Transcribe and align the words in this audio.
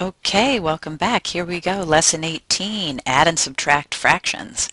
Okay, 0.00 0.60
welcome 0.60 0.96
back. 0.96 1.26
Here 1.26 1.44
we 1.44 1.60
go. 1.60 1.82
Lesson 1.82 2.22
18, 2.22 3.00
add 3.04 3.26
and 3.26 3.36
subtract 3.36 3.96
fractions. 3.96 4.68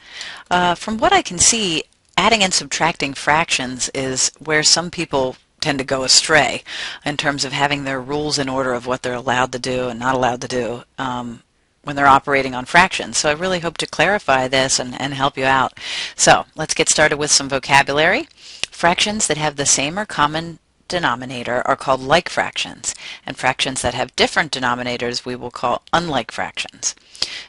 Uh, 0.51 0.75
from 0.75 1.00
what 1.00 1.12
I 1.12 1.24
can 1.24 1.40
see, 1.40 1.83
adding 2.16 2.44
and 2.44 2.53
subtracting 2.53 3.16
fractions 3.16 3.90
is 3.96 4.32
where 4.38 4.61
some 4.61 4.92
people 4.92 5.35
tend 5.61 5.80
to 5.80 5.83
go 5.83 6.03
astray 6.03 6.64
in 7.03 7.17
terms 7.17 7.43
of 7.43 7.53
having 7.53 7.85
their 7.85 8.00
rules 8.00 8.38
in 8.38 8.48
order 8.48 8.71
of 8.73 8.86
what 8.86 9.02
they're 9.02 9.16
allowed 9.16 9.52
to 9.54 9.57
do 9.57 9.89
and 9.89 10.00
not 10.00 10.14
allowed 10.14 10.42
to 10.42 10.48
do 10.48 10.84
um, 11.00 11.42
when 11.84 11.96
they're 11.96 12.05
operating 12.05 12.54
on 12.54 12.66
fractions. 12.66 13.18
So 13.18 13.28
I 13.28 13.34
really 13.34 13.62
hope 13.62 13.78
to 13.78 13.88
clarify 13.88 14.48
this 14.48 14.78
and, 14.78 15.00
and 15.02 15.16
help 15.16 15.39
you 15.39 15.46
out. 15.46 15.73
So 16.16 16.46
let's 16.55 16.76
get 16.76 16.88
started 16.88 17.18
with 17.18 17.32
some 17.32 17.50
vocabulary. 17.50 18.28
Fractions 18.70 19.26
that 19.26 19.38
have 19.38 19.55
the 19.55 19.66
same 19.66 19.98
or 19.98 20.05
common 20.05 20.60
denominator 20.88 21.62
are 21.66 21.76
called 21.76 22.02
like 22.02 22.30
fractions, 22.30 22.94
and 23.26 23.38
fractions 23.38 23.82
that 23.82 23.94
have 23.94 24.16
different 24.16 24.52
denominators 24.52 25.26
we 25.26 25.36
will 25.36 25.52
call 25.52 25.82
unlike 25.93 26.32
fractions. 26.32 26.96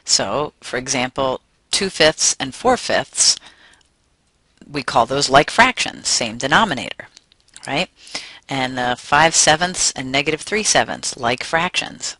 So, 0.03 0.53
for 0.61 0.77
example, 0.77 1.41
2 1.71 1.89
fifths 1.89 2.35
and 2.39 2.55
4 2.55 2.77
fifths, 2.77 3.35
we 4.69 4.83
call 4.83 5.05
those 5.05 5.29
like 5.29 5.49
fractions, 5.49 6.07
same 6.07 6.37
denominator, 6.37 7.07
right? 7.65 7.89
And 8.49 8.79
uh, 8.79 8.95
5 8.95 9.35
sevenths 9.35 9.91
and 9.91 10.11
negative 10.11 10.41
3 10.41 10.63
sevenths, 10.63 11.17
like 11.17 11.43
fractions. 11.43 12.17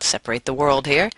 Separate 0.00 0.44
the 0.44 0.54
world 0.54 0.86
here. 0.86 1.10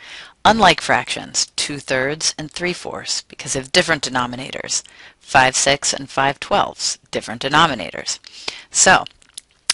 Unlike 0.45 0.81
fractions, 0.81 1.47
2 1.57 1.79
thirds 1.79 2.35
and 2.39 2.51
3 2.51 2.73
fourths, 2.73 3.23
because 3.23 3.55
of 3.55 3.73
different 3.73 4.03
denominators. 4.03 4.83
5 5.31 5.55
sixths 5.55 5.93
and 5.93 6.11
5 6.11 6.41
twelfths, 6.41 6.99
different 7.11 7.43
denominators. 7.43 8.19
So, 8.71 9.05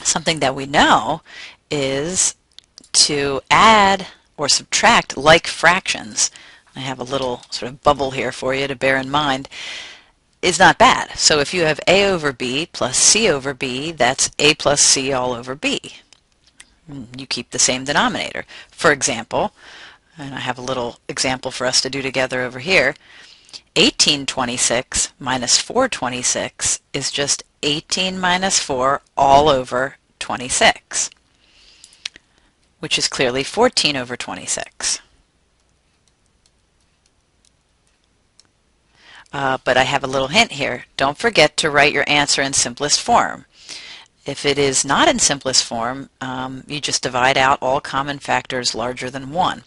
something 0.03 0.41
that 0.41 0.55
we 0.55 0.67
know 0.67 1.23
is 1.71 2.35
to 2.93 3.41
add 3.51 4.07
or 4.37 4.49
subtract 4.49 5.17
like 5.17 5.47
fractions. 5.47 6.31
I 6.75 6.81
have 6.81 6.99
a 6.99 7.05
little 7.05 7.43
sort 7.51 7.73
of 7.73 7.83
bubble 7.83 8.11
here 8.11 8.33
for 8.33 8.55
you 8.55 8.67
to 8.69 8.77
bear 8.77 8.97
in 8.99 9.11
mind 9.11 9.49
is 10.43 10.59
not 10.59 10.79
bad. 10.79 11.11
So 11.19 11.41
if 11.41 11.55
you 11.55 11.63
have 11.63 11.81
a 11.89 12.05
over 12.05 12.33
b 12.33 12.69
plus 12.71 12.97
c 12.97 13.29
over 13.29 13.55
b, 13.55 13.93
that's 13.93 14.31
a 14.39 14.55
plus 14.55 14.81
c 14.81 15.13
all 15.13 15.33
over 15.33 15.55
b. 15.55 15.81
Mm, 16.91 17.19
you 17.19 17.27
keep 17.27 17.51
the 17.51 17.59
same 17.59 17.85
denominator. 17.85 18.45
For 18.71 18.93
example, 18.93 19.53
and 20.19 20.35
I 20.35 20.41
have 20.41 20.59
a 20.59 20.63
little 20.63 20.99
example 21.09 21.51
for 21.51 21.67
us 21.67 21.81
to 21.81 21.91
do 21.91 22.03
together 22.03 22.43
over 22.43 22.59
here, 22.59 22.95
1826 23.75 25.13
minus 25.19 25.59
426 25.59 26.81
is 26.93 27.11
just 27.11 27.43
18 27.63 28.19
minus 28.19 28.59
4 28.59 29.01
all 29.17 29.49
over 29.49 29.97
26, 30.19 31.11
which 32.81 32.99
is 32.99 33.09
clearly 33.09 33.43
14 33.43 33.97
over 33.97 34.17
26. 34.17 35.01
Uh, 39.33 39.59
but 39.65 39.77
I 39.77 39.83
have 39.83 40.05
a 40.05 40.07
little 40.07 40.29
hint 40.29 40.53
here. 40.53 40.85
Don't 40.97 41.19
forget 41.19 41.57
to 41.59 41.71
write 41.71 41.93
your 41.93 42.05
answer 42.07 42.41
in 42.41 42.53
simplest 42.53 43.01
form. 43.01 43.45
If 44.25 44.47
it 44.47 44.59
is 44.59 44.85
not 44.85 45.09
in 45.09 45.19
simplest 45.19 45.63
form, 45.63 46.11
um, 46.21 46.65
you 46.67 46.81
just 46.81 47.03
divide 47.03 47.37
out 47.37 47.59
all 47.61 47.81
common 47.81 48.19
factors 48.19 48.75
larger 48.75 49.11
than 49.11 49.31
1. 49.31 49.63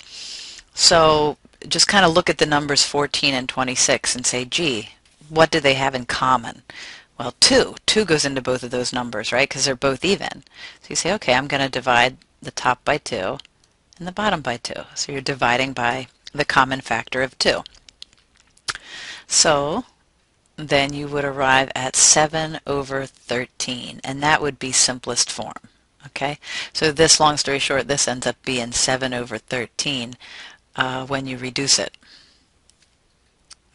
So 0.74 1.38
just 1.68 1.88
kind 1.88 2.06
of 2.06 2.14
look 2.14 2.30
at 2.30 2.38
the 2.40 2.46
numbers 2.46 2.84
14 2.84 3.34
and 3.34 3.48
26 3.48 4.16
and 4.16 4.26
say, 4.26 4.46
gee, 4.46 4.90
what 5.30 5.52
do 5.52 5.60
they 5.60 5.76
have 5.76 5.94
in 5.94 6.06
common? 6.06 6.64
Well, 7.20 7.36
2. 7.42 7.76
2 7.86 8.06
goes 8.06 8.24
into 8.24 8.42
both 8.42 8.64
of 8.64 8.72
those 8.72 8.94
numbers, 8.94 9.34
right, 9.34 9.48
because 9.50 9.66
they're 9.66 9.76
both 9.76 10.06
even. 10.06 10.44
So 10.82 10.88
you 10.88 10.96
say, 10.96 11.14
okay, 11.16 11.34
I'm 11.34 11.48
going 11.48 11.62
to 11.62 11.70
divide 11.70 12.16
the 12.42 12.52
top 12.52 12.86
by 12.86 12.98
2 12.98 13.38
and 13.98 14.08
the 14.08 14.14
bottom 14.14 14.40
by 14.40 14.56
2. 14.56 14.74
So 14.96 15.12
you're 15.12 15.20
dividing 15.20 15.74
by 15.74 16.08
the 16.32 16.46
common 16.46 16.80
factor 16.80 17.22
of 17.22 17.38
2. 17.38 17.64
So 19.28 19.84
then 20.56 20.94
you 20.94 21.10
would 21.10 21.26
arrive 21.26 21.70
at 21.76 21.98
7 21.98 22.62
over 22.66 23.06
13, 23.06 24.00
and 24.02 24.24
that 24.24 24.42
would 24.42 24.58
be 24.58 24.72
simplest 24.72 25.30
form. 25.30 25.54
Okay, 26.06 26.40
so 26.72 26.94
this, 26.94 27.20
long 27.20 27.36
story 27.36 27.60
short, 27.60 27.90
this 27.90 28.08
ends 28.08 28.26
up 28.26 28.38
being 28.46 28.72
7 28.72 29.14
over 29.14 29.38
13 29.38 30.16
uh, 30.78 31.06
when 31.06 31.28
you 31.28 31.38
reduce 31.38 31.78
it. 31.78 31.98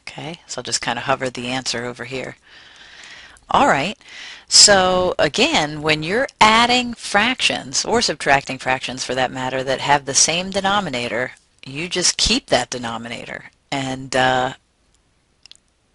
Okay, 0.08 0.40
so 0.46 0.60
I'll 0.60 0.62
just 0.62 0.80
kind 0.80 0.98
of 0.98 1.04
hover 1.04 1.28
the 1.28 1.48
answer 1.48 1.84
over 1.84 2.04
here. 2.04 2.36
All 3.50 3.66
right, 3.66 3.96
so 4.48 5.14
again, 5.18 5.82
when 5.82 6.02
you're 6.02 6.28
adding 6.40 6.94
fractions, 6.94 7.84
or 7.84 8.00
subtracting 8.00 8.58
fractions 8.58 9.04
for 9.04 9.14
that 9.14 9.30
matter, 9.30 9.62
that 9.62 9.80
have 9.80 10.04
the 10.04 10.14
same 10.14 10.50
denominator, 10.50 11.32
you 11.64 11.88
just 11.88 12.16
keep 12.16 12.46
that 12.46 12.70
denominator 12.70 13.50
and 13.70 14.14
uh, 14.16 14.54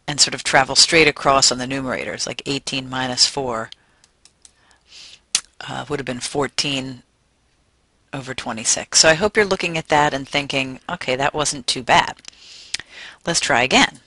and 0.07 0.19
sort 0.19 0.33
of 0.33 0.43
travel 0.43 0.75
straight 0.75 1.07
across 1.07 1.51
on 1.51 1.59
the 1.59 1.67
numerators, 1.67 2.25
like 2.25 2.41
18 2.45 2.89
minus 2.89 3.27
4 3.27 3.69
uh, 5.67 5.85
would 5.87 5.99
have 5.99 6.05
been 6.05 6.19
14 6.19 7.03
over 8.11 8.33
26. 8.33 8.97
So 8.97 9.09
I 9.09 9.13
hope 9.13 9.37
you're 9.37 9.45
looking 9.45 9.77
at 9.77 9.89
that 9.89 10.13
and 10.13 10.27
thinking, 10.27 10.79
okay, 10.89 11.16
that 11.16 11.33
wasn't 11.33 11.67
too 11.67 11.83
bad. 11.83 12.17
Let's 13.25 13.39
try 13.39 13.61
again. 13.61 13.99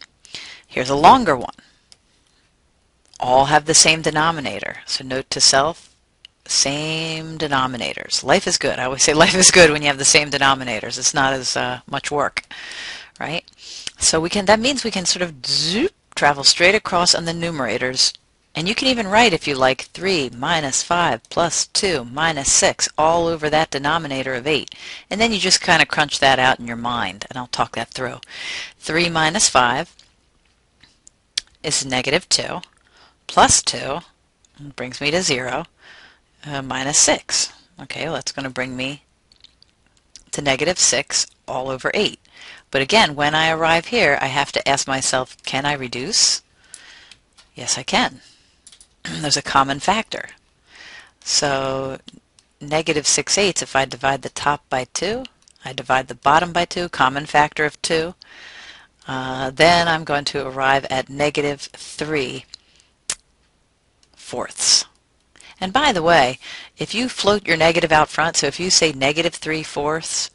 Here's 0.67 0.91
a 0.91 0.97
longer 0.97 1.37
one. 1.37 1.55
All 3.23 3.47
have 3.47 3.65
the 3.65 3.75
same 3.75 4.03
denominator. 4.03 4.79
So 4.85 5.05
note 5.05 5.31
to 5.31 5.41
self, 5.41 5.95
same 6.45 7.39
denominators. 7.39 8.23
Life 8.23 8.47
is 8.47 8.59
good. 8.59 8.79
I 8.79 8.85
always 8.85 9.05
say 9.05 9.15
life 9.25 9.35
is 9.35 9.51
good 9.51 9.71
when 9.71 9.81
you 9.81 9.89
have 9.89 9.99
the 9.99 10.05
same 10.05 10.31
denominators. 10.31 10.99
It's 10.99 11.15
not 11.15 11.33
as 11.33 11.57
uh, 11.57 11.81
much 11.89 12.11
work, 12.11 12.43
right? 13.19 13.45
So 13.99 14.21
we 14.21 14.29
can. 14.29 14.45
that 14.47 14.61
means 14.61 14.85
we 14.85 14.91
can 14.91 15.07
sort 15.07 15.23
of 15.23 15.47
zoop, 15.47 15.93
travel 16.15 16.45
straight 16.45 16.75
across 16.75 17.15
on 17.15 17.25
the 17.25 17.33
numerators 17.33 18.13
and 18.55 18.69
you 18.69 18.75
can 18.75 18.89
even 18.89 19.07
write, 19.09 19.33
if 19.33 19.47
you 19.47 19.55
like, 19.55 19.83
3 19.83 20.31
minus 20.37 20.83
5 20.83 21.23
plus 21.31 21.67
2 21.69 22.05
minus 22.05 22.53
6 22.53 22.89
all 22.99 23.27
over 23.27 23.49
that 23.49 23.71
denominator 23.71 24.35
of 24.35 24.47
8. 24.47 24.75
And 25.09 25.19
then 25.21 25.33
you 25.33 25.39
just 25.39 25.63
kind 25.63 25.81
of 25.81 25.89
crunch 25.89 26.21
that 26.21 26.39
out 26.39 26.61
in 26.61 26.67
your 26.67 26.77
mind, 26.77 27.25
and 27.31 27.39
I'll 27.39 27.47
talk 27.47 27.77
that 27.77 27.89
through. 27.89 28.19
3 28.79 29.09
minus 29.09 29.49
5 29.49 29.97
is 31.63 31.87
negative 31.87 32.29
2 32.29 32.61
plus 33.33 33.63
2 33.63 34.01
brings 34.77 35.01
me 35.01 35.11
to 35.11 35.23
0 35.23 35.65
uh, 36.45 36.61
minus 36.61 36.99
6. 36.99 37.51
Okay, 37.81 38.05
well 38.05 38.13
that's 38.13 38.31
going 38.31 38.45
to 38.45 38.51
bring 38.51 38.77
me 38.77 39.05
to 40.33 40.43
negative 40.43 40.79
6 40.79 41.27
all 41.49 41.71
over 41.71 41.91
8. 41.95 42.21
But 42.71 42.83
again, 42.83 43.15
when 43.15 43.35
I 43.35 43.49
arrive 43.49 43.87
here, 43.87 44.19
I 44.21 44.27
have 44.27 44.53
to 44.53 44.69
ask 44.69 44.87
myself, 44.87 45.43
can 45.45 45.65
I 45.65 45.73
reduce? 45.73 46.43
Yes, 47.55 47.79
I 47.79 47.83
can. 47.83 48.21
there's 49.03 49.39
a 49.39 49.43
common 49.43 49.81
factor. 49.81 50.29
So 51.25 52.01
negative 52.61 53.07
6 53.07 53.39
eighths, 53.39 53.63
if 53.63 53.75
I 53.75 53.87
divide 53.87 54.21
the 54.21 54.29
top 54.29 54.69
by 54.69 54.85
2, 54.93 55.25
I 55.65 55.73
divide 55.73 56.09
the 56.09 56.15
bottom 56.15 56.53
by 56.53 56.67
2, 56.67 56.91
common 56.91 57.25
factor 57.25 57.65
of 57.65 57.81
2, 57.81 58.15
uh, 59.09 59.49
then 59.49 59.89
I'm 59.89 60.05
going 60.05 60.27
to 60.27 60.47
arrive 60.47 60.85
at 60.91 61.09
negative 61.09 61.63
3 61.73 62.45
fourths. 64.33 64.87
And 65.61 65.75
by 65.75 65.93
the 65.93 66.03
way, 66.03 66.39
if 66.79 66.95
you 66.95 67.11
float 67.11 67.47
your 67.47 67.59
negative 67.59 67.93
out 67.93 68.09
front, 68.09 68.37
so 68.39 68.47
if 68.47 68.59
you 68.59 68.71
say 68.71 68.91
negative 68.91 69.35
3 69.35 69.63
fourths, 69.63 70.31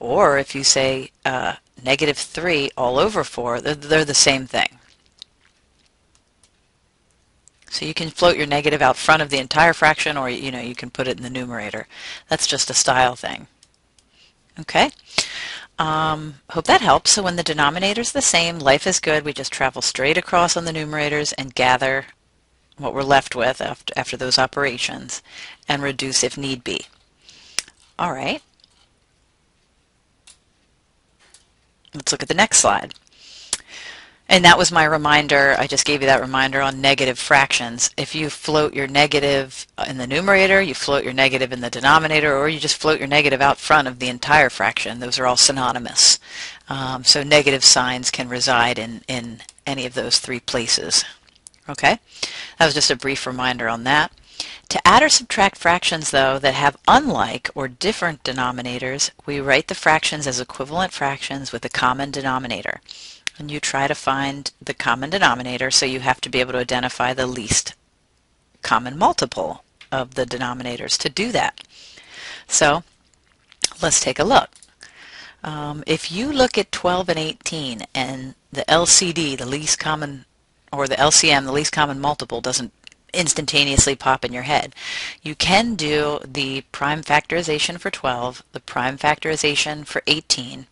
or 0.00 0.38
if 0.38 0.54
you 0.54 0.64
say 0.64 1.10
uh, 1.26 1.56
negative 1.84 2.16
3 2.16 2.70
all 2.74 2.98
over 2.98 3.22
4, 3.22 3.60
they're, 3.60 3.74
they're 3.74 4.04
the 4.06 4.14
same 4.14 4.46
thing. 4.46 4.78
So 7.68 7.84
you 7.84 7.92
can 7.92 8.08
float 8.08 8.38
your 8.38 8.46
negative 8.46 8.80
out 8.80 8.96
front 8.96 9.20
of 9.20 9.28
the 9.28 9.38
entire 9.38 9.74
fraction 9.74 10.16
or 10.16 10.30
you 10.30 10.50
know 10.50 10.60
you 10.60 10.74
can 10.74 10.90
put 10.90 11.06
it 11.06 11.18
in 11.18 11.22
the 11.22 11.38
numerator. 11.38 11.86
That's 12.30 12.46
just 12.46 12.70
a 12.70 12.74
style 12.74 13.14
thing. 13.14 13.46
Okay. 14.58 14.90
Um, 15.78 16.36
hope 16.50 16.64
that 16.64 16.80
helps. 16.80 17.10
So 17.10 17.22
when 17.22 17.36
the 17.36 17.50
denominator 17.52 18.00
is 18.00 18.12
the 18.12 18.22
same, 18.22 18.58
life 18.58 18.86
is 18.86 19.00
good. 19.00 19.24
We 19.24 19.32
just 19.34 19.52
travel 19.52 19.82
straight 19.82 20.16
across 20.16 20.56
on 20.56 20.64
the 20.64 20.72
numerators 20.72 21.34
and 21.36 21.54
gather 21.54 22.06
what 22.76 22.94
we're 22.94 23.02
left 23.02 23.34
with 23.34 23.60
after, 23.60 23.92
after 23.96 24.16
those 24.16 24.38
operations 24.38 25.22
and 25.68 25.82
reduce 25.82 26.24
if 26.24 26.36
need 26.36 26.64
be. 26.64 26.86
All 27.98 28.12
right. 28.12 28.42
Let's 31.94 32.10
look 32.10 32.22
at 32.22 32.28
the 32.28 32.34
next 32.34 32.58
slide. 32.58 32.94
And 34.28 34.44
that 34.44 34.58
was 34.58 34.72
my 34.72 34.84
reminder. 34.84 35.54
I 35.58 35.66
just 35.66 35.84
gave 35.84 36.00
you 36.00 36.06
that 36.06 36.20
reminder 36.20 36.60
on 36.60 36.80
negative 36.80 37.18
fractions. 37.18 37.90
If 37.96 38.14
you 38.14 38.30
float 38.30 38.72
your 38.74 38.86
negative 38.86 39.66
in 39.86 39.98
the 39.98 40.06
numerator, 40.06 40.62
you 40.62 40.74
float 40.74 41.04
your 41.04 41.12
negative 41.12 41.52
in 41.52 41.60
the 41.60 41.68
denominator, 41.68 42.34
or 42.34 42.48
you 42.48 42.58
just 42.58 42.78
float 42.78 42.98
your 42.98 43.06
negative 43.06 43.42
out 43.42 43.58
front 43.58 43.86
of 43.86 43.98
the 43.98 44.08
entire 44.08 44.48
fraction, 44.48 45.00
those 45.00 45.18
are 45.18 45.26
all 45.26 45.36
synonymous. 45.36 46.18
Um, 46.68 47.04
so 47.04 47.22
negative 47.22 47.62
signs 47.62 48.10
can 48.10 48.30
reside 48.30 48.78
in, 48.78 49.02
in 49.08 49.42
any 49.66 49.84
of 49.84 49.92
those 49.92 50.18
three 50.18 50.40
places. 50.40 51.04
Okay? 51.68 51.98
That 52.58 52.66
was 52.66 52.74
just 52.74 52.90
a 52.90 52.96
brief 52.96 53.26
reminder 53.26 53.68
on 53.68 53.84
that. 53.84 54.12
To 54.70 54.86
add 54.86 55.02
or 55.02 55.08
subtract 55.08 55.56
fractions, 55.56 56.10
though, 56.10 56.38
that 56.38 56.54
have 56.54 56.76
unlike 56.88 57.50
or 57.54 57.68
different 57.68 58.24
denominators, 58.24 59.10
we 59.26 59.40
write 59.40 59.68
the 59.68 59.74
fractions 59.74 60.26
as 60.26 60.40
equivalent 60.40 60.92
fractions 60.92 61.52
with 61.52 61.64
a 61.64 61.68
common 61.68 62.10
denominator. 62.10 62.80
And 63.38 63.50
you 63.50 63.60
try 63.60 63.86
to 63.86 63.94
find 63.94 64.50
the 64.60 64.74
common 64.74 65.10
denominator, 65.10 65.70
so 65.70 65.86
you 65.86 66.00
have 66.00 66.20
to 66.22 66.28
be 66.28 66.40
able 66.40 66.52
to 66.52 66.58
identify 66.58 67.12
the 67.12 67.26
least 67.26 67.74
common 68.62 68.96
multiple 68.96 69.64
of 69.92 70.14
the 70.14 70.24
denominators 70.24 70.96
to 70.98 71.08
do 71.08 71.30
that. 71.32 71.62
So 72.46 72.82
let's 73.82 74.00
take 74.00 74.18
a 74.18 74.24
look. 74.24 74.50
Um, 75.42 75.84
if 75.86 76.10
you 76.10 76.32
look 76.32 76.56
at 76.56 76.72
12 76.72 77.10
and 77.10 77.18
18 77.18 77.82
and 77.94 78.34
the 78.50 78.64
LCD, 78.66 79.36
the 79.36 79.46
least 79.46 79.78
common, 79.78 80.24
or 80.76 80.88
the 80.88 80.96
LCM, 80.96 81.44
the 81.44 81.52
least 81.52 81.72
common 81.72 82.00
multiple, 82.00 82.40
doesn't 82.40 82.72
instantaneously 83.12 83.94
pop 83.94 84.24
in 84.24 84.32
your 84.32 84.42
head. 84.42 84.74
You 85.22 85.34
can 85.34 85.74
do 85.74 86.18
the 86.24 86.62
prime 86.72 87.02
factorization 87.02 87.78
for 87.78 87.90
12, 87.90 88.42
the 88.52 88.60
prime 88.60 88.98
factorization 88.98 89.86
for 89.86 90.02
18, 90.06 90.66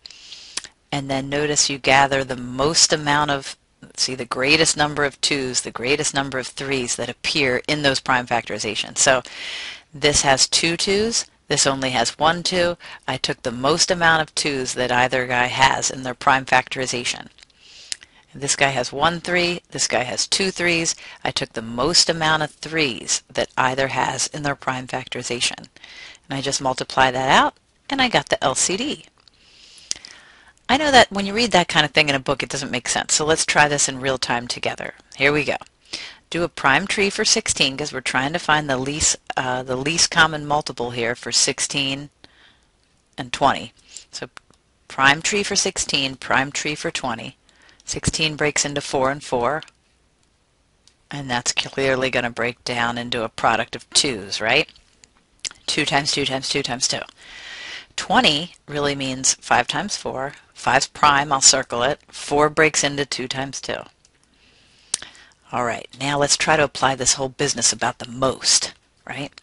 and 0.90 1.10
then 1.10 1.28
notice 1.28 1.70
you 1.70 1.78
gather 1.78 2.22
the 2.22 2.36
most 2.36 2.92
amount 2.92 3.30
of, 3.30 3.56
see, 3.96 4.14
the 4.14 4.24
greatest 4.24 4.76
number 4.76 5.04
of 5.04 5.20
2's, 5.20 5.62
the 5.62 5.70
greatest 5.70 6.14
number 6.14 6.38
of 6.38 6.54
3's 6.54 6.96
that 6.96 7.08
appear 7.08 7.62
in 7.66 7.82
those 7.82 8.00
prime 8.00 8.26
factorizations. 8.26 8.98
So 8.98 9.22
this 9.94 10.22
has 10.22 10.48
two 10.48 10.76
2's, 10.76 11.26
this 11.48 11.66
only 11.66 11.90
has 11.90 12.18
one 12.18 12.42
2. 12.42 12.76
I 13.06 13.16
took 13.16 13.42
the 13.42 13.52
most 13.52 13.90
amount 13.90 14.22
of 14.22 14.34
2's 14.34 14.74
that 14.74 14.92
either 14.92 15.26
guy 15.26 15.46
has 15.46 15.90
in 15.90 16.02
their 16.02 16.14
prime 16.14 16.44
factorization. 16.44 17.28
This 18.34 18.56
guy 18.56 18.68
has 18.68 18.92
one 18.92 19.20
3, 19.20 19.60
this 19.72 19.86
guy 19.86 20.04
has 20.04 20.26
two 20.26 20.46
3's. 20.48 20.94
I 21.22 21.30
took 21.30 21.52
the 21.52 21.62
most 21.62 22.08
amount 22.08 22.42
of 22.42 22.58
3's 22.60 23.22
that 23.30 23.50
either 23.58 23.88
has 23.88 24.26
in 24.28 24.42
their 24.42 24.54
prime 24.54 24.86
factorization. 24.86 25.68
And 26.28 26.38
I 26.38 26.40
just 26.40 26.62
multiply 26.62 27.10
that 27.10 27.28
out, 27.28 27.54
and 27.90 28.00
I 28.00 28.08
got 28.08 28.30
the 28.30 28.38
LCD. 28.40 29.04
I 30.68 30.78
know 30.78 30.90
that 30.90 31.12
when 31.12 31.26
you 31.26 31.34
read 31.34 31.52
that 31.52 31.68
kind 31.68 31.84
of 31.84 31.92
thing 31.92 32.08
in 32.08 32.14
a 32.14 32.20
book, 32.20 32.42
it 32.42 32.48
doesn't 32.48 32.70
make 32.70 32.88
sense. 32.88 33.12
So 33.12 33.26
let's 33.26 33.44
try 33.44 33.68
this 33.68 33.88
in 33.88 34.00
real 34.00 34.16
time 34.16 34.48
together. 34.48 34.94
Here 35.16 35.32
we 35.32 35.44
go. 35.44 35.56
Do 36.30 36.44
a 36.44 36.48
prime 36.48 36.86
tree 36.86 37.10
for 37.10 37.26
16 37.26 37.74
because 37.74 37.92
we're 37.92 38.00
trying 38.00 38.32
to 38.32 38.38
find 38.38 38.70
the 38.70 38.78
least, 38.78 39.16
uh, 39.36 39.62
the 39.62 39.76
least 39.76 40.10
common 40.10 40.46
multiple 40.46 40.92
here 40.92 41.14
for 41.14 41.30
16 41.30 42.08
and 43.18 43.32
20. 43.32 43.72
So 44.10 44.30
prime 44.88 45.20
tree 45.20 45.42
for 45.42 45.56
16, 45.56 46.16
prime 46.16 46.50
tree 46.50 46.74
for 46.74 46.90
20. 46.90 47.36
16 47.84 48.36
breaks 48.36 48.64
into 48.64 48.80
4 48.80 49.10
and 49.10 49.22
4. 49.22 49.62
And 51.10 51.30
that's 51.30 51.52
clearly 51.52 52.10
going 52.10 52.24
to 52.24 52.30
break 52.30 52.64
down 52.64 52.96
into 52.96 53.22
a 53.22 53.28
product 53.28 53.76
of 53.76 53.88
2's, 53.90 54.40
right? 54.40 54.70
2 55.66 55.84
times 55.84 56.12
2 56.12 56.24
times 56.24 56.48
2 56.48 56.62
times 56.62 56.88
2. 56.88 56.98
20 57.96 58.54
really 58.66 58.94
means 58.94 59.34
5 59.34 59.66
times 59.66 59.96
4. 59.96 60.32
5's 60.56 60.86
prime, 60.88 61.32
I'll 61.32 61.40
circle 61.40 61.82
it. 61.82 62.00
4 62.08 62.48
breaks 62.48 62.82
into 62.82 63.04
2 63.04 63.28
times 63.28 63.60
2. 63.60 63.76
All 65.50 65.64
right, 65.64 65.86
now 66.00 66.18
let's 66.18 66.36
try 66.36 66.56
to 66.56 66.64
apply 66.64 66.94
this 66.94 67.14
whole 67.14 67.28
business 67.28 67.74
about 67.74 67.98
the 67.98 68.10
most, 68.10 68.72
right? 69.06 69.38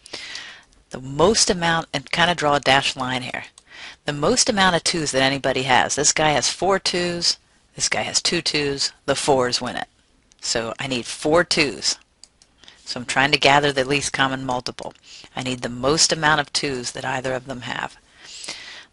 The 0.89 0.99
most 0.99 1.51
amount, 1.51 1.87
and 1.93 2.09
kind 2.11 2.31
of 2.31 2.37
draw 2.37 2.55
a 2.55 2.59
dashed 2.59 2.97
line 2.97 3.21
here. 3.21 3.43
The 4.05 4.13
most 4.13 4.49
amount 4.49 4.75
of 4.75 4.83
2's 4.83 5.11
that 5.11 5.21
anybody 5.21 5.63
has. 5.63 5.95
This 5.95 6.11
guy 6.11 6.31
has 6.31 6.49
4 6.49 6.79
2's. 6.79 7.37
This 7.79 7.87
guy 7.87 8.01
has 8.01 8.21
two 8.21 8.41
twos. 8.41 8.91
The 9.05 9.15
fours 9.15 9.61
win 9.61 9.77
it. 9.77 9.87
So 10.41 10.73
I 10.77 10.87
need 10.87 11.05
four 11.05 11.45
twos. 11.45 11.97
So 12.83 12.99
I'm 12.99 13.05
trying 13.05 13.31
to 13.31 13.39
gather 13.39 13.71
the 13.71 13.85
least 13.85 14.11
common 14.11 14.45
multiple. 14.45 14.93
I 15.33 15.43
need 15.43 15.61
the 15.61 15.69
most 15.69 16.11
amount 16.11 16.41
of 16.41 16.51
twos 16.51 16.91
that 16.91 17.05
either 17.05 17.33
of 17.33 17.45
them 17.45 17.61
have. 17.61 17.95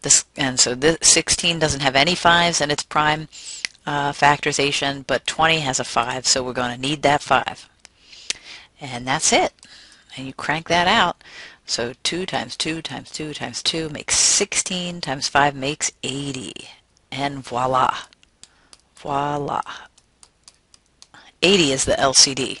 This 0.03 0.23
And 0.37 0.57
so 0.57 0.73
this 0.73 0.99
16 1.01 1.59
doesn't 1.59 1.81
have 1.81 1.97
any 1.97 2.15
fives 2.15 2.61
in 2.61 2.71
its 2.71 2.81
prime 2.81 3.27
uh, 3.85 4.13
factorization, 4.13 5.05
but 5.05 5.27
20 5.27 5.59
has 5.59 5.81
a 5.81 5.83
5, 5.83 6.25
so 6.25 6.41
we're 6.41 6.53
going 6.53 6.73
to 6.73 6.79
need 6.79 7.01
that 7.01 7.21
5. 7.21 7.67
And 8.79 9.05
that's 9.05 9.33
it. 9.33 9.51
And 10.15 10.27
you 10.27 10.31
crank 10.31 10.69
that 10.69 10.87
out. 10.87 11.21
So 11.65 11.91
2 12.03 12.25
times 12.25 12.55
2 12.55 12.81
times 12.83 13.11
2 13.11 13.33
times 13.33 13.61
2 13.63 13.89
makes 13.89 14.17
16 14.17 15.01
times 15.01 15.27
5 15.27 15.55
makes 15.55 15.91
80. 16.03 16.53
And 17.11 17.43
voila. 17.43 17.93
Voila. 19.07 19.61
80 21.41 21.71
is 21.71 21.85
the 21.85 21.93
LCD, 21.93 22.59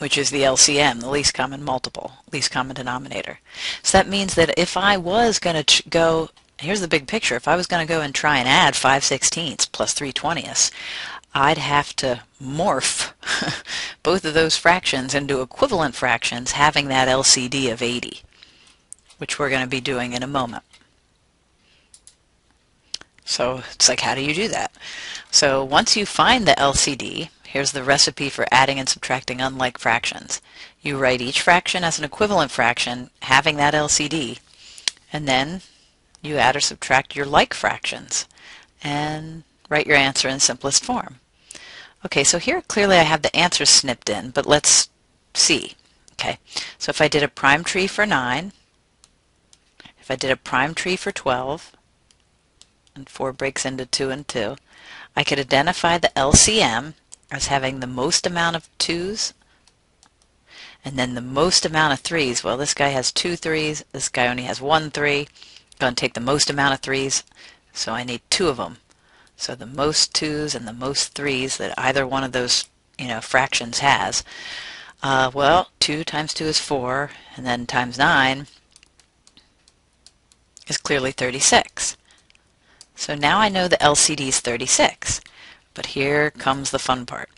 which 0.00 0.18
is 0.18 0.30
the 0.30 0.42
LCM, 0.42 0.98
the 0.98 1.08
least 1.08 1.34
common 1.34 1.62
multiple, 1.62 2.14
least 2.32 2.50
common 2.50 2.74
denominator. 2.74 3.38
So 3.84 3.96
that 3.96 4.08
means 4.08 4.34
that 4.34 4.58
if 4.58 4.76
I 4.76 4.96
was 4.96 5.38
going 5.38 5.62
to 5.62 5.88
go, 5.88 6.30
here's 6.58 6.80
the 6.80 6.88
big 6.88 7.06
picture, 7.06 7.36
if 7.36 7.46
I 7.46 7.54
was 7.54 7.68
going 7.68 7.86
to 7.86 7.92
go 7.92 8.00
and 8.00 8.12
try 8.12 8.38
and 8.38 8.48
add 8.48 8.74
5 8.74 9.04
sixteenths 9.04 9.66
plus 9.66 9.94
3 9.94 10.12
twentieths, 10.12 10.72
I'd 11.32 11.58
have 11.58 11.94
to 11.96 12.22
morph 12.42 13.12
both 14.02 14.24
of 14.24 14.34
those 14.34 14.56
fractions 14.56 15.14
into 15.14 15.42
equivalent 15.42 15.94
fractions 15.94 16.52
having 16.52 16.88
that 16.88 17.06
LCD 17.06 17.70
of 17.72 17.82
80, 17.82 18.22
which 19.18 19.38
we're 19.38 19.50
going 19.50 19.62
to 19.62 19.68
be 19.68 19.80
doing 19.80 20.12
in 20.12 20.24
a 20.24 20.26
moment. 20.26 20.64
So 23.28 23.62
it's 23.72 23.90
like, 23.90 24.00
how 24.00 24.14
do 24.14 24.22
you 24.22 24.32
do 24.32 24.48
that? 24.48 24.72
So 25.30 25.62
once 25.62 25.98
you 25.98 26.06
find 26.06 26.48
the 26.48 26.52
LCD, 26.52 27.28
here's 27.44 27.72
the 27.72 27.84
recipe 27.84 28.30
for 28.30 28.46
adding 28.50 28.78
and 28.78 28.88
subtracting 28.88 29.42
unlike 29.42 29.76
fractions. 29.76 30.40
You 30.80 30.96
write 30.96 31.20
each 31.20 31.42
fraction 31.42 31.84
as 31.84 31.98
an 31.98 32.06
equivalent 32.06 32.50
fraction 32.50 33.10
having 33.20 33.56
that 33.56 33.74
LCD, 33.74 34.38
and 35.12 35.28
then 35.28 35.60
you 36.22 36.38
add 36.38 36.56
or 36.56 36.60
subtract 36.60 37.14
your 37.14 37.26
like 37.26 37.52
fractions 37.52 38.26
and 38.82 39.44
write 39.68 39.86
your 39.86 39.96
answer 39.96 40.26
in 40.26 40.40
simplest 40.40 40.82
form. 40.82 41.16
Okay, 42.06 42.24
so 42.24 42.38
here 42.38 42.62
clearly 42.62 42.96
I 42.96 43.02
have 43.02 43.20
the 43.20 43.36
answer 43.36 43.66
snipped 43.66 44.08
in, 44.08 44.30
but 44.30 44.46
let's 44.46 44.88
see. 45.34 45.74
Okay, 46.12 46.38
so 46.78 46.88
if 46.88 47.02
I 47.02 47.08
did 47.08 47.22
a 47.22 47.28
prime 47.28 47.62
tree 47.62 47.88
for 47.88 48.06
9, 48.06 48.52
if 50.00 50.10
I 50.10 50.16
did 50.16 50.30
a 50.30 50.36
prime 50.36 50.74
tree 50.74 50.96
for 50.96 51.12
12, 51.12 51.72
and 52.98 53.08
4 53.08 53.32
breaks 53.32 53.64
into 53.64 53.86
2 53.86 54.10
and 54.10 54.26
2. 54.28 54.56
I 55.16 55.24
could 55.24 55.38
identify 55.38 55.98
the 55.98 56.12
LCM 56.16 56.94
as 57.30 57.46
having 57.46 57.80
the 57.80 57.86
most 57.86 58.26
amount 58.26 58.56
of 58.56 58.68
2's 58.78 59.34
and 60.84 60.98
then 60.98 61.14
the 61.14 61.20
most 61.20 61.66
amount 61.66 61.92
of 61.92 62.02
3's. 62.02 62.42
Well, 62.42 62.56
this 62.56 62.72
guy 62.74 62.88
has 62.88 63.12
two 63.12 63.32
3's, 63.32 63.84
this 63.92 64.08
guy 64.08 64.26
only 64.26 64.44
has 64.44 64.60
one 64.60 64.90
3. 64.90 65.20
I'm 65.20 65.26
going 65.78 65.94
to 65.94 66.00
take 66.00 66.14
the 66.14 66.20
most 66.20 66.48
amount 66.48 66.74
of 66.74 66.80
3's, 66.80 67.24
so 67.72 67.92
I 67.92 68.04
need 68.04 68.22
two 68.30 68.48
of 68.48 68.56
them. 68.56 68.78
So 69.36 69.54
the 69.54 69.66
most 69.66 70.14
2's 70.14 70.54
and 70.54 70.66
the 70.66 70.72
most 70.72 71.14
3's 71.14 71.58
that 71.58 71.78
either 71.78 72.06
one 72.06 72.24
of 72.24 72.32
those 72.32 72.68
you 72.98 73.08
know, 73.08 73.20
fractions 73.20 73.80
has. 73.80 74.24
Uh, 75.02 75.30
well, 75.34 75.68
2 75.80 76.04
times 76.04 76.32
2 76.32 76.44
is 76.44 76.58
4, 76.58 77.10
and 77.36 77.44
then 77.44 77.66
times 77.66 77.98
9 77.98 78.46
is 80.66 80.78
clearly 80.78 81.12
36. 81.12 81.97
So 82.98 83.14
now 83.14 83.38
I 83.38 83.48
know 83.48 83.68
the 83.68 83.76
LCD 83.76 84.26
is 84.26 84.40
36, 84.40 85.20
but 85.72 85.86
here 85.86 86.32
comes 86.32 86.72
the 86.72 86.80
fun 86.80 87.06
part. 87.06 87.30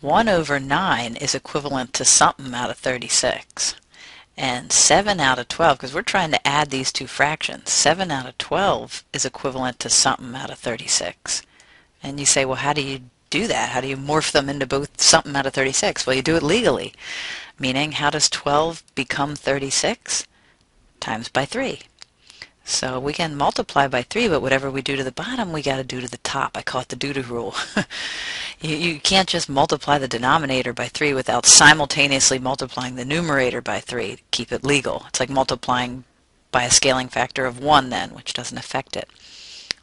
1 0.00 0.28
over 0.28 0.60
9 0.60 1.16
is 1.16 1.34
equivalent 1.34 1.92
to 1.94 2.04
something 2.04 2.54
out 2.54 2.70
of 2.70 2.78
36. 2.78 3.74
And 4.36 4.70
7 4.70 5.18
out 5.18 5.40
of 5.40 5.48
12, 5.48 5.76
because 5.76 5.92
we're 5.92 6.02
trying 6.02 6.30
to 6.30 6.46
add 6.46 6.70
these 6.70 6.92
two 6.92 7.08
fractions, 7.08 7.72
7 7.72 8.12
out 8.12 8.26
of 8.26 8.38
12 8.38 9.02
is 9.12 9.24
equivalent 9.24 9.80
to 9.80 9.90
something 9.90 10.36
out 10.36 10.50
of 10.50 10.60
36. 10.60 11.42
And 12.04 12.20
you 12.20 12.26
say, 12.26 12.44
well, 12.44 12.62
how 12.62 12.72
do 12.72 12.82
you 12.82 13.00
do 13.30 13.48
that? 13.48 13.70
How 13.70 13.80
do 13.80 13.88
you 13.88 13.96
morph 13.96 14.30
them 14.30 14.48
into 14.48 14.64
both 14.64 15.00
something 15.00 15.34
out 15.34 15.46
of 15.46 15.54
36? 15.54 16.06
Well, 16.06 16.14
you 16.14 16.22
do 16.22 16.36
it 16.36 16.42
legally. 16.44 16.94
Meaning, 17.58 17.92
how 17.92 18.10
does 18.10 18.30
12 18.30 18.84
become 18.94 19.34
36? 19.34 20.24
Times 21.00 21.28
by 21.28 21.44
3. 21.44 21.80
So 22.64 22.98
we 22.98 23.12
can 23.12 23.36
multiply 23.36 23.88
by 23.88 24.02
3, 24.02 24.28
but 24.28 24.40
whatever 24.40 24.70
we 24.70 24.80
do 24.80 24.96
to 24.96 25.04
the 25.04 25.12
bottom, 25.12 25.52
we 25.52 25.62
got 25.62 25.76
to 25.76 25.84
do 25.84 26.00
to 26.00 26.08
the 26.08 26.16
top. 26.18 26.56
I 26.56 26.62
call 26.62 26.80
it 26.80 26.88
the 26.88 26.96
do-do 26.96 27.22
rule. 27.22 27.54
you, 28.60 28.74
you 28.74 29.00
can't 29.00 29.28
just 29.28 29.50
multiply 29.50 29.98
the 29.98 30.08
denominator 30.08 30.72
by 30.72 30.88
3 30.88 31.12
without 31.12 31.44
simultaneously 31.44 32.38
multiplying 32.38 32.96
the 32.96 33.04
numerator 33.04 33.60
by 33.60 33.80
3 33.80 34.16
to 34.16 34.22
keep 34.30 34.50
it 34.50 34.64
legal. 34.64 35.04
It's 35.08 35.20
like 35.20 35.28
multiplying 35.28 36.04
by 36.50 36.62
a 36.64 36.70
scaling 36.70 37.08
factor 37.08 37.44
of 37.44 37.60
1 37.60 37.90
then, 37.90 38.10
which 38.14 38.32
doesn't 38.32 38.56
affect 38.56 38.96
it. 38.96 39.10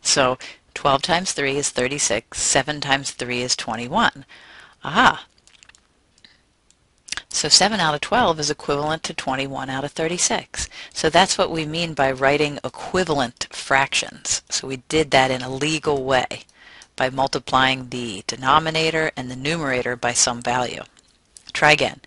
So 0.01 0.39
12 0.73 1.03
times 1.03 1.33
3 1.33 1.57
is 1.57 1.69
36, 1.69 2.41
7 2.41 2.81
times 2.81 3.11
3 3.11 3.41
is 3.41 3.55
21. 3.55 4.25
Aha, 4.83 5.27
so 7.41 7.49
7 7.49 7.79
out 7.79 7.95
of 7.95 8.01
12 8.01 8.39
is 8.39 8.51
equivalent 8.51 9.01
to 9.01 9.15
21 9.15 9.67
out 9.67 9.83
of 9.83 9.93
36. 9.93 10.69
So 10.93 11.09
that's 11.09 11.39
what 11.39 11.49
we 11.49 11.65
mean 11.65 11.95
by 11.95 12.11
writing 12.11 12.59
equivalent 12.63 13.47
fractions. 13.49 14.43
So 14.47 14.67
we 14.67 14.83
did 14.89 15.09
that 15.09 15.31
in 15.31 15.41
a 15.41 15.49
legal 15.49 16.03
way 16.03 16.41
by 16.95 17.09
multiplying 17.09 17.89
the 17.89 18.23
denominator 18.27 19.09
and 19.17 19.31
the 19.31 19.35
numerator 19.35 19.95
by 19.95 20.13
some 20.13 20.39
value. 20.39 20.83
Try 21.51 21.71
again. 21.71 22.01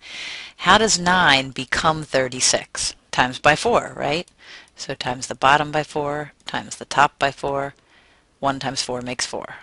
How 0.55 0.77
does 0.77 0.97
9 0.97 1.49
become 1.49 2.03
36? 2.03 2.95
Times 3.11 3.37
by 3.37 3.57
4, 3.57 3.91
right? 3.93 4.31
So 4.77 4.93
times 4.93 5.27
the 5.27 5.35
bottom 5.35 5.69
by 5.69 5.83
4, 5.83 6.31
times 6.45 6.77
the 6.77 6.85
top 6.85 7.19
by 7.19 7.31
4. 7.31 7.73
1 8.39 8.59
times 8.59 8.81
4 8.83 9.01
makes 9.01 9.25
4. 9.25 9.55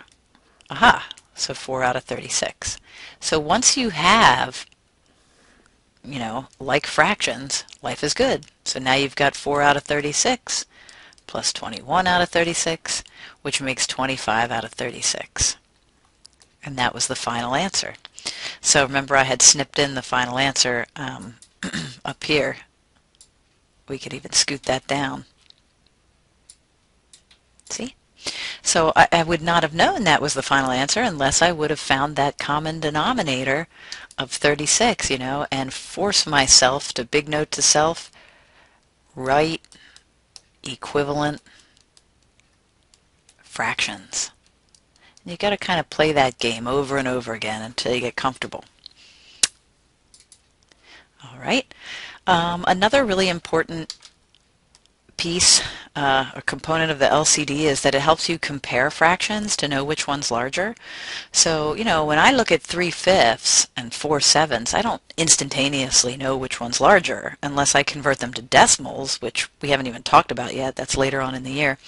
Aha! 0.68 1.08
So 1.34 1.54
4 1.54 1.82
out 1.82 1.96
of 1.96 2.04
36. 2.04 2.76
So 3.20 3.40
once 3.40 3.78
you 3.78 3.88
have, 3.88 4.66
you 6.04 6.18
know, 6.18 6.48
like 6.58 6.86
fractions, 6.86 7.64
life 7.82 8.02
is 8.02 8.14
good. 8.14 8.46
So 8.64 8.78
now 8.80 8.94
you've 8.94 9.16
got 9.16 9.34
4 9.34 9.62
out 9.62 9.76
of 9.76 9.84
36 9.84 10.66
plus 11.26 11.52
21 11.52 12.06
out 12.06 12.20
of 12.20 12.28
36, 12.28 13.02
which 13.42 13.62
makes 13.62 13.86
25 13.86 14.50
out 14.50 14.64
of 14.64 14.72
36. 14.72 15.56
And 16.64 16.76
that 16.76 16.94
was 16.94 17.06
the 17.06 17.16
final 17.16 17.54
answer. 17.54 17.94
So 18.60 18.84
remember 18.84 19.16
I 19.16 19.24
had 19.24 19.42
snipped 19.42 19.78
in 19.78 19.94
the 19.94 20.02
final 20.02 20.38
answer 20.38 20.86
um, 20.94 21.36
up 22.04 22.22
here. 22.24 22.58
We 23.88 23.98
could 23.98 24.14
even 24.14 24.32
scoot 24.32 24.64
that 24.64 24.86
down. 24.86 25.24
See? 27.70 27.94
So 28.72 28.90
I, 28.96 29.06
I, 29.12 29.22
would 29.22 29.42
not 29.42 29.64
have 29.64 29.74
known 29.74 30.04
that 30.04 30.22
was 30.22 30.32
the 30.32 30.42
final 30.42 30.70
answer 30.70 31.02
unless 31.02 31.42
I 31.42 31.52
would 31.52 31.68
have 31.68 31.78
found 31.78 32.16
that 32.16 32.38
common 32.38 32.80
denominator 32.80 33.68
of 34.16 34.30
36, 34.30 35.10
you 35.10 35.18
know, 35.18 35.46
and 35.52 35.74
force 35.74 36.26
myself 36.26 36.94
to, 36.94 37.04
big 37.04 37.28
note 37.28 37.50
to 37.50 37.60
self, 37.60 38.10
write 39.14 39.60
equivalent 40.62 41.42
fractions. 43.42 44.30
You 45.26 45.36
got 45.36 45.50
to 45.50 45.58
kind 45.58 45.78
of 45.78 45.90
play 45.90 46.10
that 46.12 46.38
game 46.38 46.66
over 46.66 46.96
and 46.96 47.06
over 47.06 47.34
again 47.34 47.60
until 47.60 47.94
you 47.94 48.00
get 48.00 48.16
comfortable. 48.16 48.64
All 51.22 51.38
right. 51.38 51.74
Um, 52.26 52.64
another 52.66 53.04
really 53.04 53.28
important 53.28 53.94
piece 55.22 55.62
uh, 55.94 56.32
or 56.34 56.40
component 56.40 56.90
of 56.90 56.98
the 56.98 57.06
LCD 57.06 57.60
is 57.60 57.82
that 57.82 57.94
it 57.94 58.00
helps 58.00 58.28
you 58.28 58.40
compare 58.40 58.90
fractions 58.90 59.56
to 59.56 59.68
know 59.68 59.84
which 59.84 60.08
one's 60.08 60.32
larger. 60.32 60.74
So, 61.30 61.74
you 61.74 61.84
know, 61.84 62.04
when 62.04 62.18
I 62.18 62.32
look 62.32 62.50
at 62.50 62.60
3 62.60 62.90
fifths 62.90 63.68
and 63.76 63.94
4 63.94 64.18
sevenths, 64.18 64.74
I 64.74 64.82
don't 64.82 65.00
instantaneously 65.16 66.16
know 66.16 66.36
which 66.36 66.60
one's 66.60 66.80
larger 66.80 67.36
unless 67.40 67.76
I 67.76 67.84
convert 67.84 68.18
them 68.18 68.32
to 68.34 68.42
decimals, 68.42 69.22
which 69.22 69.48
we 69.60 69.68
haven't 69.68 69.86
even 69.86 70.02
talked 70.02 70.32
about 70.32 70.56
yet. 70.56 70.74
That's 70.74 70.96
later 70.96 71.20
on 71.20 71.36
in 71.36 71.44
the 71.44 71.52
year. 71.52 71.78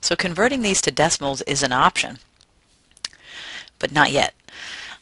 So 0.00 0.14
converting 0.14 0.62
these 0.62 0.80
to 0.82 0.92
decimals 0.92 1.42
is 1.42 1.64
an 1.64 1.72
option 1.72 2.18
but 3.80 3.90
not 3.90 4.12
yet. 4.12 4.34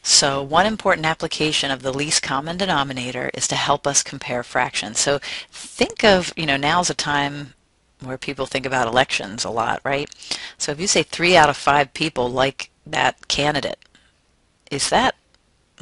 So 0.01 0.41
one 0.41 0.65
important 0.65 1.05
application 1.05 1.69
of 1.69 1.83
the 1.83 1.93
least 1.93 2.23
common 2.23 2.57
denominator 2.57 3.29
is 3.35 3.47
to 3.49 3.55
help 3.55 3.85
us 3.85 4.03
compare 4.03 4.43
fractions. 4.43 4.99
So 4.99 5.19
think 5.51 6.03
of, 6.03 6.33
you 6.35 6.45
know, 6.45 6.57
now's 6.57 6.89
a 6.89 6.95
time 6.95 7.53
where 8.03 8.17
people 8.17 8.45
think 8.45 8.65
about 8.65 8.87
elections 8.87 9.43
a 9.43 9.49
lot, 9.49 9.81
right? 9.83 10.09
So 10.57 10.71
if 10.71 10.79
you 10.79 10.87
say 10.87 11.03
three 11.03 11.35
out 11.35 11.49
of 11.49 11.57
five 11.57 11.93
people 11.93 12.29
like 12.29 12.69
that 12.85 13.27
candidate, 13.27 13.79
is 14.71 14.89
that 14.89 15.15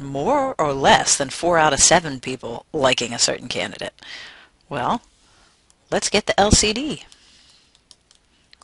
more 0.00 0.54
or 0.58 0.72
less 0.72 1.16
than 1.16 1.30
four 1.30 1.58
out 1.58 1.72
of 1.72 1.80
seven 1.80 2.20
people 2.20 2.66
liking 2.72 3.12
a 3.12 3.18
certain 3.18 3.48
candidate? 3.48 3.94
Well, 4.68 5.02
let's 5.90 6.08
get 6.08 6.26
the 6.26 6.34
LCD. 6.34 7.04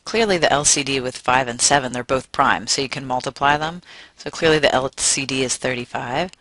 Clearly 0.03 0.37
the 0.39 0.47
LCD 0.47 1.03
with 1.03 1.17
5 1.17 1.47
and 1.47 1.61
7, 1.61 1.93
they're 1.93 2.03
both 2.03 2.31
prime, 2.31 2.65
so 2.65 2.81
you 2.81 2.89
can 2.89 3.05
multiply 3.05 3.57
them. 3.57 3.83
So 4.17 4.31
clearly 4.31 4.57
the 4.57 4.69
LCD 4.69 5.41
is 5.41 5.55
35. 5.57 6.31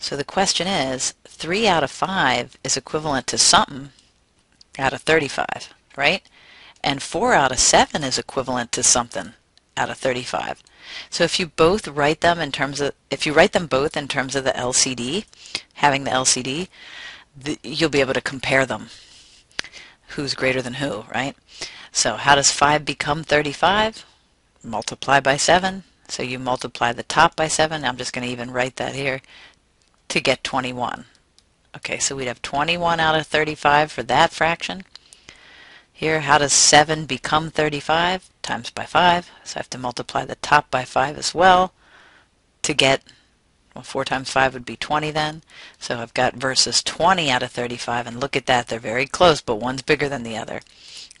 So 0.00 0.16
the 0.16 0.24
question 0.24 0.66
is, 0.66 1.14
3 1.24 1.68
out 1.68 1.84
of 1.84 1.92
5 1.92 2.58
is 2.64 2.76
equivalent 2.76 3.28
to 3.28 3.38
something 3.38 3.90
out 4.78 4.92
of 4.92 5.02
35, 5.02 5.72
right? 5.96 6.28
And 6.84 7.02
4 7.02 7.32
out 7.32 7.50
of 7.50 7.58
7 7.58 8.04
is 8.04 8.18
equivalent 8.18 8.70
to 8.72 8.82
something 8.82 9.32
out 9.74 9.88
of 9.88 9.96
35. 9.96 10.62
So 11.08 11.24
if 11.24 11.40
you 11.40 11.46
both 11.46 11.88
write 11.88 12.20
them 12.20 12.38
in 12.38 12.52
terms 12.52 12.78
of, 12.78 12.92
if 13.10 13.24
you 13.24 13.32
write 13.32 13.52
them 13.52 13.66
both 13.66 13.96
in 13.96 14.06
terms 14.06 14.36
of 14.36 14.44
the 14.44 14.50
LCD, 14.50 15.24
having 15.74 16.04
the 16.04 16.10
LCD, 16.10 16.68
the, 17.34 17.58
you'll 17.62 17.88
be 17.88 18.02
able 18.02 18.12
to 18.12 18.20
compare 18.20 18.66
them. 18.66 18.90
Who's 20.08 20.34
greater 20.34 20.60
than 20.60 20.74
who, 20.74 21.06
right? 21.12 21.34
So 21.90 22.16
how 22.16 22.34
does 22.34 22.50
5 22.50 22.84
become 22.84 23.24
35? 23.24 24.04
Multiply 24.62 25.20
by 25.20 25.38
7. 25.38 25.84
So 26.08 26.22
you 26.22 26.38
multiply 26.38 26.92
the 26.92 27.02
top 27.02 27.34
by 27.34 27.48
7. 27.48 27.82
I'm 27.82 27.96
just 27.96 28.12
going 28.12 28.26
to 28.26 28.32
even 28.32 28.50
write 28.50 28.76
that 28.76 28.94
here 28.94 29.22
to 30.08 30.20
get 30.20 30.44
21. 30.44 31.06
Okay, 31.76 31.98
so 31.98 32.14
we'd 32.14 32.26
have 32.26 32.42
21 32.42 33.00
out 33.00 33.18
of 33.18 33.26
35 33.26 33.90
for 33.90 34.02
that 34.02 34.32
fraction. 34.32 34.84
Here, 35.96 36.22
how 36.22 36.38
does 36.38 36.52
7 36.52 37.06
become 37.06 37.50
35? 37.50 38.28
Times 38.42 38.68
by 38.70 38.84
5. 38.84 39.30
So 39.44 39.56
I 39.56 39.60
have 39.60 39.70
to 39.70 39.78
multiply 39.78 40.24
the 40.24 40.34
top 40.34 40.68
by 40.68 40.84
5 40.84 41.16
as 41.16 41.32
well 41.32 41.72
to 42.62 42.74
get, 42.74 43.04
well, 43.74 43.84
4 43.84 44.04
times 44.04 44.28
5 44.28 44.54
would 44.54 44.64
be 44.64 44.76
20 44.76 45.12
then. 45.12 45.42
So 45.78 46.00
I've 46.00 46.12
got 46.12 46.34
versus 46.34 46.82
20 46.82 47.30
out 47.30 47.44
of 47.44 47.52
35, 47.52 48.08
and 48.08 48.18
look 48.18 48.34
at 48.34 48.46
that, 48.46 48.66
they're 48.66 48.80
very 48.80 49.06
close, 49.06 49.40
but 49.40 49.56
one's 49.60 49.82
bigger 49.82 50.08
than 50.08 50.24
the 50.24 50.36
other. 50.36 50.60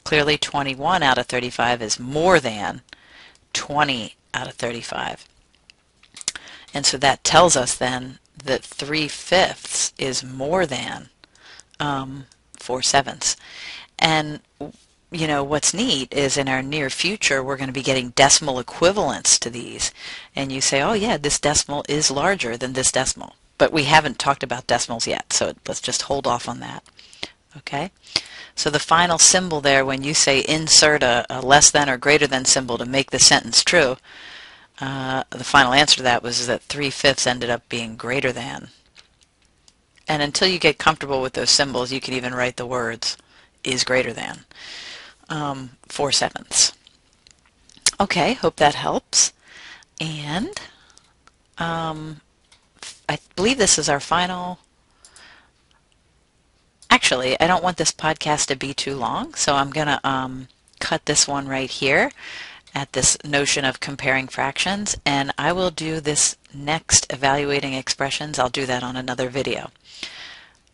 Clearly 0.02 0.36
21 0.36 1.04
out 1.04 1.18
of 1.18 1.26
35 1.26 1.80
is 1.80 2.00
more 2.00 2.40
than 2.40 2.82
20 3.52 4.16
out 4.34 4.48
of 4.48 4.54
35. 4.54 5.24
And 6.74 6.84
so 6.84 6.98
that 6.98 7.22
tells 7.22 7.56
us 7.56 7.76
then 7.76 8.18
that 8.42 8.64
3 8.64 9.06
fifths 9.06 9.92
is 9.98 10.24
more 10.24 10.66
than 10.66 11.10
um, 11.78 12.26
4 12.58 12.82
sevenths. 12.82 13.36
And 14.04 14.40
you 15.10 15.26
know, 15.26 15.42
what's 15.42 15.72
neat 15.72 16.12
is 16.12 16.36
in 16.36 16.48
our 16.48 16.62
near 16.62 16.90
future, 16.90 17.42
we're 17.42 17.56
going 17.56 17.68
to 17.68 17.72
be 17.72 17.82
getting 17.82 18.10
decimal 18.10 18.58
equivalents 18.58 19.38
to 19.38 19.48
these. 19.48 19.92
And 20.36 20.52
you 20.52 20.60
say, 20.60 20.82
oh 20.82 20.92
yeah, 20.92 21.16
this 21.16 21.38
decimal 21.40 21.84
is 21.88 22.10
larger 22.10 22.56
than 22.56 22.74
this 22.74 22.92
decimal. 22.92 23.34
But 23.56 23.72
we 23.72 23.84
haven't 23.84 24.18
talked 24.18 24.42
about 24.42 24.66
decimals 24.66 25.06
yet, 25.06 25.32
so 25.32 25.54
let's 25.66 25.80
just 25.80 26.02
hold 26.02 26.26
off 26.26 26.48
on 26.48 26.58
that. 26.60 26.82
Okay? 27.56 27.92
So 28.56 28.70
the 28.70 28.80
final 28.80 29.18
symbol 29.18 29.60
there, 29.60 29.84
when 29.84 30.02
you 30.02 30.14
say 30.14 30.44
insert 30.46 31.04
a, 31.04 31.24
a 31.30 31.40
less 31.40 31.70
than 31.70 31.88
or 31.88 31.96
greater 31.96 32.26
than 32.26 32.44
symbol 32.44 32.76
to 32.76 32.84
make 32.84 33.10
the 33.10 33.20
sentence 33.20 33.62
true, 33.62 33.96
uh, 34.80 35.22
the 35.30 35.44
final 35.44 35.72
answer 35.72 35.98
to 35.98 36.02
that 36.02 36.24
was 36.24 36.48
that 36.48 36.62
3 36.62 36.90
fifths 36.90 37.26
ended 37.26 37.50
up 37.50 37.68
being 37.68 37.96
greater 37.96 38.32
than. 38.32 38.68
And 40.08 40.20
until 40.20 40.48
you 40.48 40.58
get 40.58 40.78
comfortable 40.78 41.22
with 41.22 41.34
those 41.34 41.50
symbols, 41.50 41.92
you 41.92 42.00
can 42.00 42.14
even 42.14 42.34
write 42.34 42.56
the 42.56 42.66
words 42.66 43.16
is 43.64 43.84
greater 43.84 44.12
than 44.12 44.44
um, 45.28 45.70
4 45.88 46.12
sevenths. 46.12 46.72
Okay, 48.00 48.34
hope 48.34 48.56
that 48.56 48.74
helps. 48.74 49.32
And 50.00 50.50
um, 51.58 52.20
I 53.08 53.18
believe 53.36 53.58
this 53.58 53.78
is 53.78 53.88
our 53.88 54.00
final 54.00 54.58
Actually, 56.94 57.38
I 57.40 57.48
don't 57.48 57.64
want 57.64 57.76
this 57.76 57.90
podcast 57.90 58.46
to 58.46 58.56
be 58.56 58.72
too 58.72 58.94
long, 58.94 59.34
so 59.34 59.56
I'm 59.56 59.70
going 59.70 59.88
to 59.88 60.00
um, 60.08 60.46
cut 60.78 61.06
this 61.06 61.26
one 61.26 61.48
right 61.48 61.68
here 61.68 62.12
at 62.72 62.92
this 62.92 63.18
notion 63.24 63.64
of 63.64 63.80
comparing 63.80 64.28
fractions, 64.28 64.96
and 65.04 65.32
I 65.36 65.52
will 65.52 65.72
do 65.72 65.98
this 65.98 66.36
next 66.54 67.12
evaluating 67.12 67.74
expressions. 67.74 68.38
I'll 68.38 68.48
do 68.48 68.64
that 68.66 68.84
on 68.84 68.94
another 68.96 69.28
video. 69.28 69.72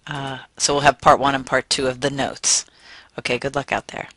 Uh, 0.07 0.41
so 0.59 0.75
we'll 0.75 0.83
have 0.83 1.01
part 1.01 1.21
one 1.21 1.35
and 1.35 1.47
part 1.47 1.71
two 1.71 1.87
of 1.87 2.03
the 2.03 2.11
notes. 2.11 2.67
Okay, 3.21 3.39
good 3.39 3.55
luck 3.55 3.71
out 3.71 3.89
there. 3.89 4.09